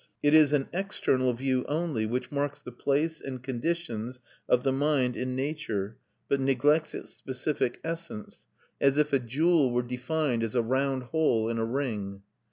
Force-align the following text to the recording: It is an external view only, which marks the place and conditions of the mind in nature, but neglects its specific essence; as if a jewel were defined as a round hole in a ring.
It 0.23 0.33
is 0.33 0.51
an 0.51 0.67
external 0.73 1.31
view 1.33 1.63
only, 1.69 2.07
which 2.07 2.31
marks 2.31 2.59
the 2.59 2.71
place 2.71 3.21
and 3.21 3.43
conditions 3.43 4.19
of 4.49 4.63
the 4.63 4.71
mind 4.71 5.15
in 5.15 5.35
nature, 5.35 5.95
but 6.27 6.39
neglects 6.39 6.95
its 6.95 7.13
specific 7.13 7.79
essence; 7.83 8.47
as 8.79 8.97
if 8.97 9.13
a 9.13 9.19
jewel 9.19 9.69
were 9.69 9.83
defined 9.83 10.41
as 10.41 10.55
a 10.55 10.63
round 10.63 11.03
hole 11.03 11.49
in 11.49 11.59
a 11.59 11.65
ring. 11.65 12.23